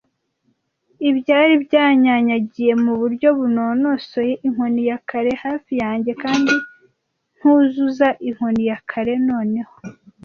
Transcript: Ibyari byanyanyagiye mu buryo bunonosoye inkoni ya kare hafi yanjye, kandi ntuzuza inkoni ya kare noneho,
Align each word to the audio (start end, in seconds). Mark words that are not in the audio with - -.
Ibyari 1.09 1.53
byanyanyagiye 1.65 2.73
mu 2.83 2.93
buryo 2.99 3.27
bunonosoye 3.37 4.33
inkoni 4.47 4.81
ya 4.89 4.97
kare 5.09 5.31
hafi 5.43 5.73
yanjye, 5.83 6.11
kandi 6.23 6.51
ntuzuza 7.37 8.07
inkoni 8.27 8.61
ya 8.69 8.77
kare 8.89 9.13
noneho, 9.29 9.73